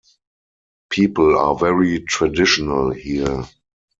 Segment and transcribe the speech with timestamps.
[0.89, 3.43] People are very traditional here.